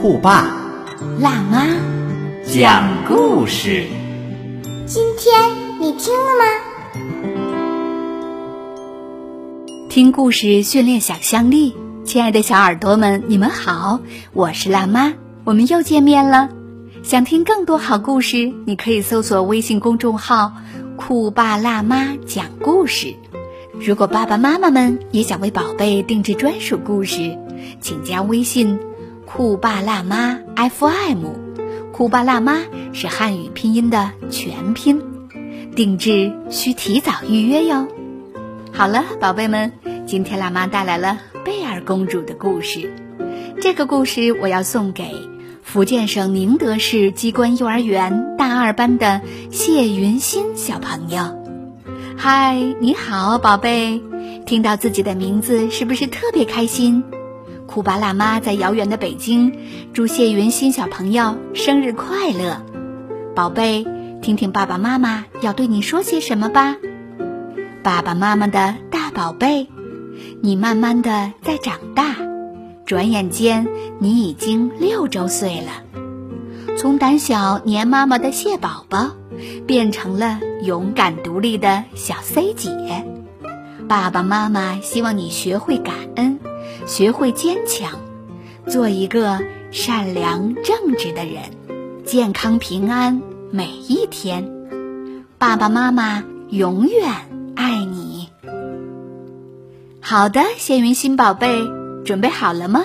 [0.00, 0.56] 酷爸
[1.18, 1.66] 辣妈，
[2.46, 3.84] 讲故事。
[4.86, 6.44] 今天你听了吗？
[9.90, 14.00] 听故事训练想象力，亲爱的小耳朵们，你们好，
[14.32, 15.12] 我是辣妈，
[15.44, 16.48] 我们又见面了。
[17.02, 20.54] 想听更多好故事，你可以搜索微信公众号
[20.96, 23.14] “酷爸辣妈讲故事”。
[23.78, 27.36] 如果爸爸妈妈们也想为宝贝定制专属故事，
[27.82, 28.78] 请加微信
[29.32, 31.24] “酷爸辣妈 FM”。
[31.92, 35.00] 酷爸辣妈是汉语拼音的全拼，
[35.76, 37.86] 定制需提早预约哟。
[38.72, 39.72] 好了，宝贝们，
[40.04, 42.92] 今天辣妈带来了贝尔公主的故事。
[43.60, 45.14] 这个故事我要送给
[45.62, 49.20] 福建省宁德市机关幼儿园大二班的
[49.52, 51.38] 谢云欣小朋友。
[52.16, 54.02] 嗨，你好，宝贝！
[54.44, 57.04] 听到自己的名字是不是特别开心？
[57.70, 59.56] 酷巴辣妈在遥远的北京，
[59.92, 62.60] 祝谢云欣小朋友生日快乐！
[63.36, 63.86] 宝贝，
[64.20, 66.76] 听听爸爸妈妈要对你说些什么吧。
[67.84, 69.68] 爸爸妈妈的大宝贝，
[70.42, 72.16] 你慢慢的在长大，
[72.86, 73.68] 转眼间
[74.00, 79.12] 你已经六周岁了，从胆小黏妈妈的蟹宝宝，
[79.68, 83.06] 变成了勇敢独立的小 C 姐。
[83.88, 86.40] 爸爸妈妈希望你学会感恩，
[86.86, 88.00] 学会坚强，
[88.66, 91.42] 做一个善良正直的人，
[92.04, 94.50] 健康平安每一天。
[95.38, 97.10] 爸爸妈妈永远
[97.54, 98.28] 爱你。
[100.00, 101.64] 好的，仙云心宝贝，
[102.04, 102.84] 准备好了吗？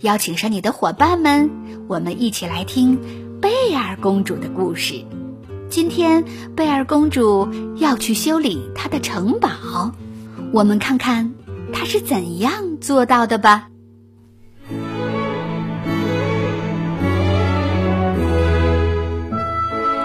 [0.00, 1.50] 邀请上你的伙伴们，
[1.88, 2.98] 我们一起来听
[3.40, 5.04] 贝尔公主的故事。
[5.70, 6.24] 今天，
[6.54, 9.92] 贝尔公主要去修理她的城堡，
[10.52, 11.34] 我们看看
[11.72, 13.68] 他是怎样做到的吧。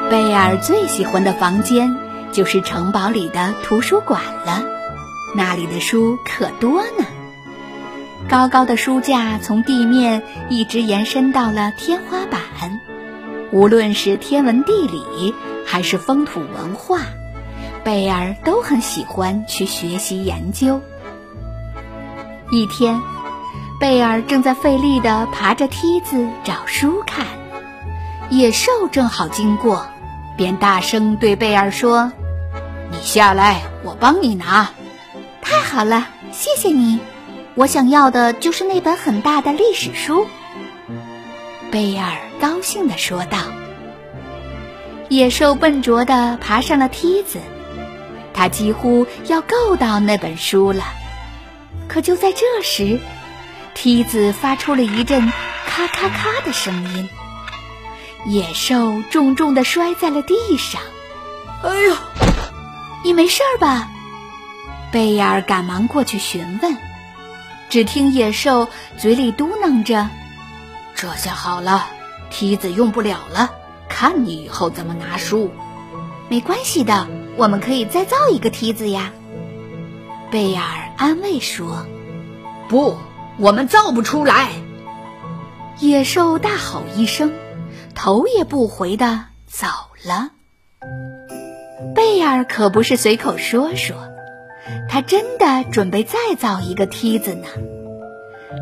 [0.10, 1.96] 贝尔最喜欢的房间
[2.34, 4.62] 就是城堡里的图书馆了，
[5.36, 7.06] 那里的书可多呢。
[8.28, 12.42] 高高的书架从地面一直延伸到了天花板，
[13.52, 15.34] 无论是天文地理
[15.66, 17.00] 还是风土文化，
[17.84, 20.82] 贝尔都很喜欢去学习研究。
[22.52, 23.02] 一天，
[23.80, 27.26] 贝尔正在费力地爬着梯子找书看，
[28.30, 29.86] 野兽正好经过，
[30.36, 32.12] 便大声对贝尔说
[32.92, 34.70] ：“你下来，我帮你拿。”
[35.42, 37.00] 太好了，谢谢你。
[37.56, 40.28] 我想要的就是那本很大的历史书。”
[41.72, 43.38] 贝尔高兴地说道。
[45.08, 47.40] 野兽笨拙地爬上了梯子，
[48.34, 50.84] 他几乎要够到那本书了。
[51.92, 53.02] 可就在这时，
[53.74, 55.30] 梯子发出了一阵
[55.68, 57.10] 咔咔咔的声音，
[58.26, 60.82] 野兽重重的摔在了地上。
[61.62, 61.96] “哎呦，
[63.04, 63.90] 你没事吧？”
[64.90, 66.78] 贝尔赶忙过去询问。
[67.68, 70.10] 只听野兽嘴里嘟囔着
[70.96, 71.88] ：“这下好了，
[72.30, 73.52] 梯子用不了了，
[73.90, 75.52] 看你以后怎么拿书。”
[76.30, 79.12] 没关系的，我们可以再造一个梯子呀。”
[80.32, 81.88] 贝尔安慰说。
[82.70, 82.96] “不，
[83.40, 84.52] 我们造不出来！”
[85.82, 87.34] 野兽大吼一声，
[87.96, 89.66] 头也不回的走
[90.06, 90.30] 了。
[91.96, 93.96] 贝尔可不是随口说说。
[94.88, 97.48] 他真的准备再造一个梯子呢。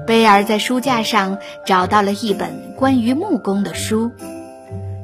[0.08, 4.14] 贝尔在书架上找到了一本关于木工的书。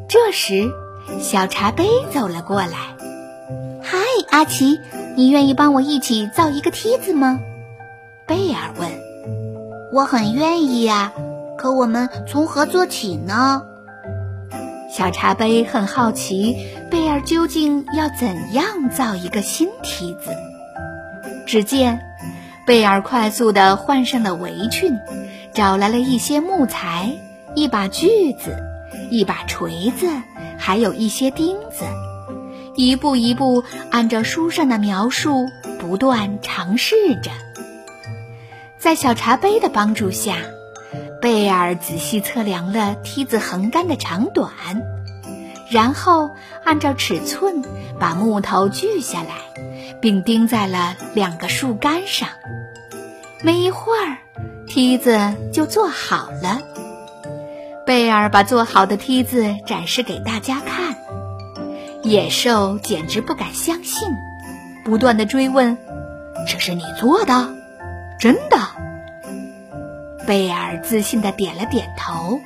[0.07, 0.71] 这时，
[1.19, 2.95] 小茶杯走了过来。
[3.83, 3.97] “嗨，
[4.31, 4.79] 阿奇，
[5.15, 7.39] 你愿意帮我一起造一个梯子吗？”
[8.27, 8.89] 贝尔问。
[9.93, 11.13] “我很愿意呀，
[11.57, 13.61] 可我们从何做起呢？”
[14.91, 16.55] 小茶杯很好奇，
[16.89, 20.31] 贝尔究竟要怎样造一个新梯子。
[21.45, 21.99] 只见
[22.65, 24.97] 贝尔快速地换上了围裙，
[25.53, 27.11] 找来了一些木材、
[27.55, 28.57] 一把锯子、
[29.11, 30.07] 一把锤子，
[30.57, 31.85] 还有一些钉子，
[32.75, 35.47] 一步一步按照书上的描述
[35.79, 37.31] 不断尝试着。
[38.77, 40.35] 在小茶杯的帮助下，
[41.21, 44.51] 贝尔仔细测量了梯子横杆的长短，
[45.71, 46.31] 然后
[46.63, 47.63] 按照尺寸
[47.99, 49.33] 把木头锯下来，
[50.01, 52.29] 并钉在了两个树干上。
[53.41, 54.17] 没一会儿，
[54.67, 56.61] 梯子就做好了。
[57.85, 60.95] 贝尔把做好的梯子展示给大家看，
[62.05, 64.07] 野兽简直不敢相信，
[64.83, 65.75] 不断的追问
[66.47, 67.55] ：“这是你做的？
[68.19, 68.57] 真的？”
[70.27, 72.39] 贝尔自信的点了点头。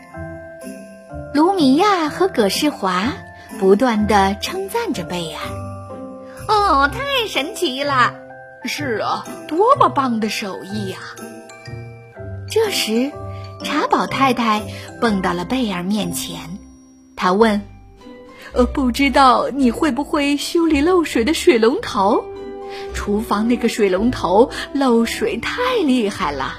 [1.34, 3.12] 卢米亚和葛世华
[3.60, 5.40] 不断的称赞着贝尔
[6.48, 8.14] ：“哦，太神奇了！
[8.64, 10.98] 是啊，多么棒的手艺呀！”
[12.50, 13.12] 这时。
[13.62, 14.62] 茶宝太太
[15.02, 16.40] 蹦到了贝尔面前，
[17.18, 17.62] 她问
[18.54, 22.26] ：“呃，不知道你会不会修理漏水的水龙头？
[22.94, 26.56] 厨房那个水龙头漏水太厉害了。”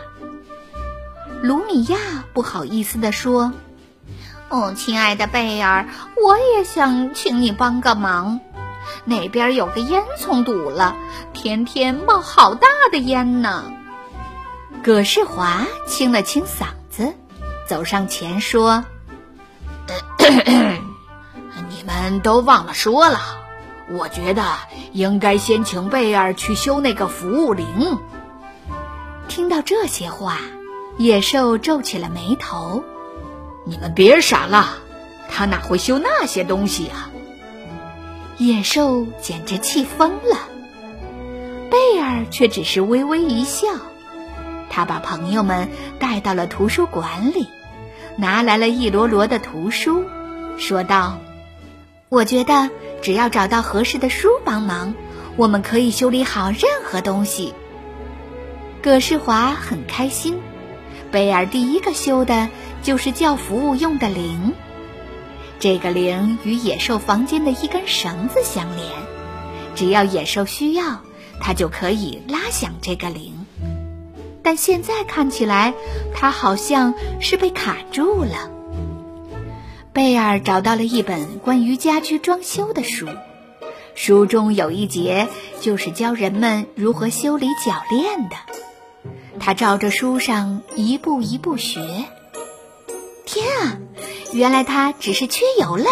[1.43, 1.97] 卢米亚
[2.33, 3.53] 不好意思地说
[4.51, 5.89] ：“哦，亲爱的贝尔，
[6.23, 8.41] 我也想请你帮个忙。
[9.05, 10.97] 那边有个烟囱堵了，
[11.33, 13.73] 天天冒好大的烟呢。”
[14.83, 17.15] 葛世华清了清嗓子。
[17.67, 18.85] 走上前说
[20.19, 20.80] ：“咳咳
[22.19, 23.21] 都忘了说了，
[23.89, 24.45] 我觉得
[24.91, 28.01] 应该先请贝尔去修那个服务铃。”
[29.29, 30.39] 听到这些话，
[30.99, 32.83] 野兽皱起了眉头
[33.65, 34.79] ：“你们别傻了，
[35.31, 37.13] 他哪会修那些东西啊？”
[38.37, 40.37] 野兽简直气疯了，
[41.71, 43.69] 贝尔却只是微微一笑。
[44.69, 45.69] 他把朋友们
[46.01, 47.47] 带到了图书馆里。
[48.17, 50.05] 拿来了一摞摞的图书，
[50.59, 51.17] 说道
[52.11, 52.69] ：“我觉得
[53.03, 54.95] 只要找到合适的书帮忙，
[55.37, 57.55] 我们可以修理好任何东西。”
[58.83, 60.41] 葛世华很开心。
[61.13, 62.49] 贝尔第一个修的
[62.83, 64.53] 就是叫服务用的铃，
[65.61, 68.89] 这个铃与野兽房间的一根绳子相连，
[69.77, 71.03] 只要野兽需要，
[71.41, 73.47] 它就可以拉响这个铃。
[74.43, 75.75] 但现在看起来，
[76.13, 78.51] 他好像是被卡住了。
[80.01, 83.07] 贝尔找到了一本关于家居装修的书，
[83.95, 85.29] 书中有一节
[85.61, 88.37] 就是教人们如何修理铰链的。
[89.39, 92.07] 他照着书上一步一步学。
[93.27, 93.77] 天啊，
[94.33, 95.85] 原来他只是缺油了！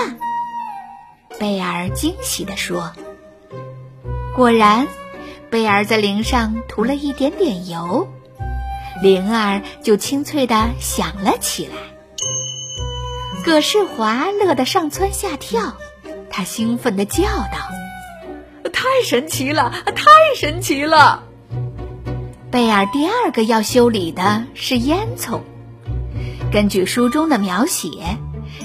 [1.39, 2.95] 贝尔惊喜地说。
[4.35, 4.89] 果然，
[5.51, 8.09] 贝尔在铃上涂了一点点油。
[9.03, 11.75] 铃儿就清脆的响了起来。
[13.49, 15.73] 葛世华乐得上蹿下跳，
[16.29, 17.71] 他兴奋地叫道
[18.71, 20.05] ：“太神奇了，太
[20.37, 21.23] 神奇了！”
[22.53, 25.41] 贝尔第二个要修理的是烟囱。
[26.53, 28.19] 根据书中的描写，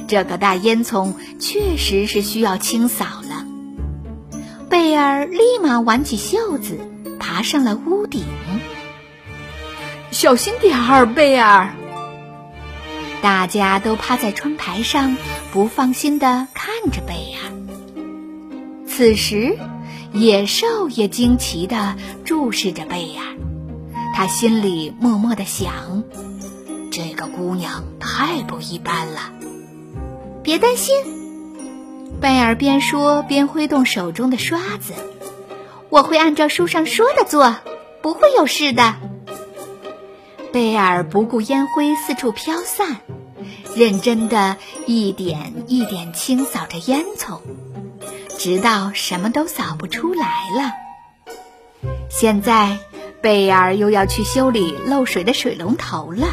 [0.09, 3.45] 这个大烟囱确实是需要清扫了。
[4.69, 6.77] 贝尔立马挽起袖子，
[7.21, 8.25] 爬上了屋顶。
[10.11, 11.73] 小心点儿，贝尔！
[13.23, 15.15] 大家都趴在窗台上，
[15.53, 17.53] 不放心的看着贝尔。
[18.85, 19.57] 此时，
[20.11, 23.23] 野兽也惊奇的注视着贝尔，
[24.13, 26.03] 他心里默默的想：
[26.91, 29.31] 这个姑娘太不一般了。
[30.43, 30.93] 别担心，
[32.19, 34.91] 贝尔边说边挥动手中的刷子，
[35.87, 37.55] 我会按照书上说的做，
[38.01, 38.95] 不会有事的。
[40.53, 42.97] 贝尔不顾烟灰四处飘散，
[43.75, 47.39] 认真的一点一点清扫着烟囱，
[48.37, 50.71] 直到什么都扫不出来了。
[52.07, 52.77] 现在，
[53.19, 56.27] 贝尔又要去修理漏水的水龙头了。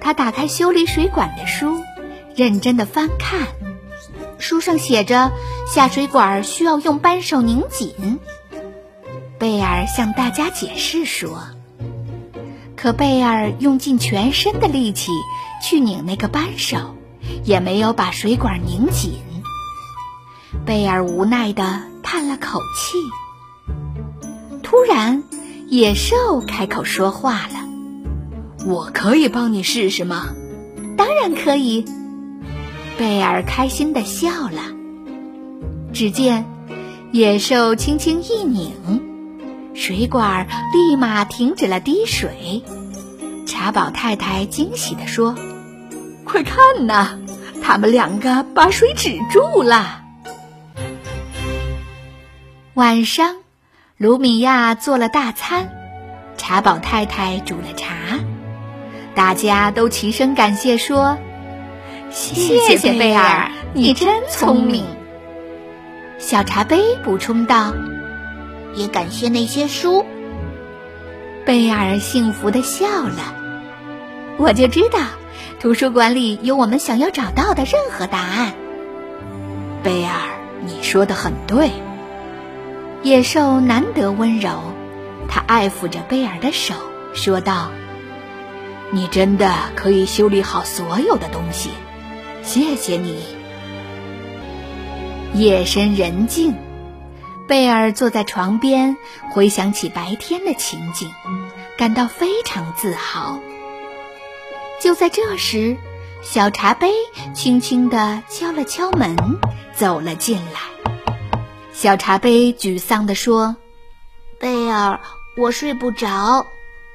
[0.00, 1.78] 他打开修理水管的书，
[2.34, 3.48] 认真的翻看，
[4.38, 5.30] 书上写着
[5.66, 8.18] 下水管需要用扳手拧紧。
[9.38, 11.53] 贝尔向大家解释说。
[12.84, 15.10] 可贝尔用尽全身的力气
[15.62, 16.96] 去拧那个扳手，
[17.42, 19.22] 也没有把水管拧紧。
[20.66, 22.98] 贝尔无奈的叹了口气。
[24.62, 25.24] 突然，
[25.70, 27.66] 野兽开口说话了
[28.68, 30.34] ：“我可以帮你试试吗
[30.98, 31.86] ？”“当然可以。”
[33.00, 34.60] 贝尔开心的笑了。
[35.94, 36.44] 只见
[37.12, 39.13] 野兽轻轻一拧。
[39.74, 42.62] 水管立马停止了滴水，
[43.46, 45.34] 茶宝太太惊喜地说
[46.24, 47.18] ：“快看呐，
[47.62, 50.02] 他们两个把水止住了。”
[52.74, 53.36] 晚上，
[53.96, 55.72] 卢米亚做了大餐，
[56.36, 57.94] 茶宝太太煮了茶。
[59.14, 61.18] 大家都齐声感谢说
[62.10, 64.84] ：“谢谢贝尔，你真聪明。”
[66.18, 67.72] 小茶杯补充道
[68.76, 70.04] ：“也感谢那些书。”
[71.46, 73.34] 贝尔幸福的笑了。
[74.36, 74.98] 我就知道，
[75.60, 78.54] 图书馆里有我们想要找到的任何答案。
[79.82, 80.12] 贝尔，
[80.64, 81.70] 你说的很对。
[83.02, 84.72] 野兽难得温柔，
[85.28, 86.74] 他爱抚着贝尔的手，
[87.12, 87.70] 说道
[88.90, 91.68] ：“你真的可以修理好所有的东西，
[92.42, 93.18] 谢谢你。”
[95.36, 96.54] 夜深人静，
[97.46, 98.96] 贝尔坐在床边，
[99.32, 101.12] 回想起白天的情景，
[101.76, 103.38] 感到非常自豪。
[104.80, 105.76] 就在这时，
[106.22, 106.90] 小茶杯
[107.34, 109.16] 轻轻地敲了敲门，
[109.74, 110.60] 走了进来。
[111.72, 113.56] 小茶杯沮丧地说
[114.40, 115.00] ：“贝尔，
[115.36, 116.46] 我睡不着，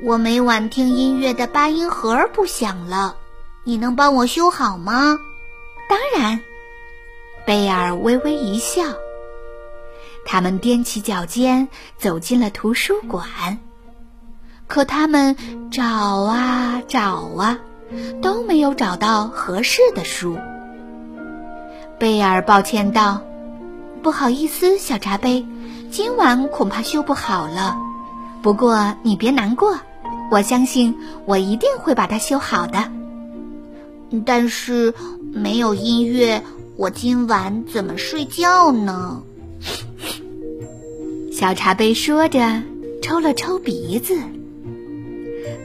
[0.01, 3.17] 我每晚听音乐的八音盒不响了，
[3.63, 5.19] 你能帮我修好吗
[5.87, 6.39] ？”“当然。”
[7.45, 8.83] 贝尔微微一笑，
[10.31, 11.67] 他们踮起脚尖
[11.97, 13.57] 走进了图书馆。
[14.67, 15.35] 可他们
[15.71, 17.57] 找啊找啊，
[18.21, 20.37] 都没有找到合适的书。
[21.97, 23.23] 贝尔抱歉道
[24.03, 25.43] ：“不好意思，小茶杯，
[25.89, 27.75] 今晚恐怕修不好了。
[28.43, 29.79] 不过你别难过，
[30.29, 30.95] 我相信
[31.25, 32.91] 我一定会把它修好的。
[34.27, 34.93] 但是
[35.33, 36.43] 没有音乐。”
[36.77, 39.23] 我今晚怎么睡觉呢？
[41.39, 42.63] 小茶杯说着，
[43.01, 44.17] 抽了抽鼻子。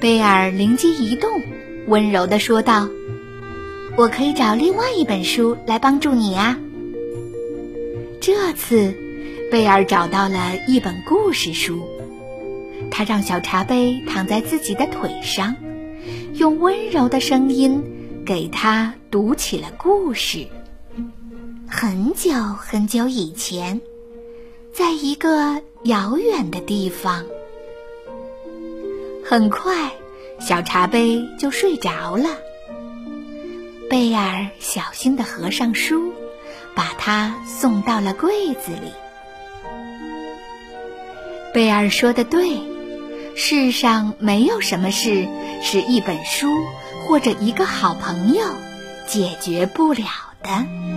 [0.00, 1.28] 贝尔灵机一动，
[1.88, 2.88] 温柔的说道
[3.98, 6.56] ：“我可以找另外一本书来帮助你啊。”
[8.22, 8.94] 这次，
[9.50, 11.82] 贝尔找到了一本故事书，
[12.88, 15.56] 他让小茶杯躺在自己的腿上，
[16.34, 17.82] 用温柔的声音
[18.24, 20.46] 给他读起了故事。
[21.66, 23.80] 很久很久以前，
[24.74, 27.24] 在一个遥远的地方，
[29.24, 29.92] 很快
[30.40, 32.28] 小茶杯就睡着了。
[33.88, 36.12] 贝尔小心地合上书，
[36.74, 38.90] 把它送到了柜子里。
[41.52, 42.60] 贝尔说的对，
[43.36, 45.28] 世上没有什么事
[45.62, 46.48] 是一本书
[47.06, 48.42] 或者一个好朋友
[49.06, 50.04] 解决不了
[50.42, 50.93] 的。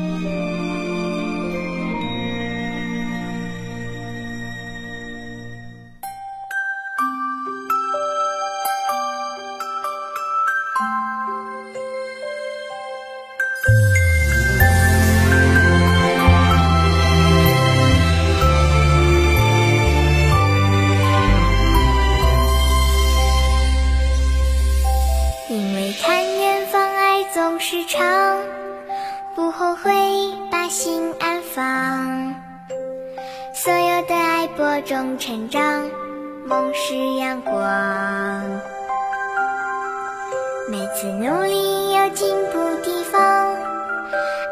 [27.70, 28.02] 时常
[29.36, 29.92] 不后悔，
[30.50, 32.34] 把心安放。
[33.54, 35.84] 所有的爱播种成长，
[36.46, 37.54] 梦是阳光。
[40.70, 43.54] 每次努力有进步地方，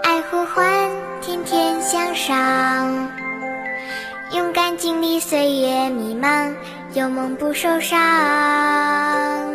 [0.03, 0.91] 爱呼唤，
[1.22, 3.10] 天天向上。
[4.34, 6.53] 勇敢经历岁月迷茫，
[6.93, 9.54] 有梦不受伤。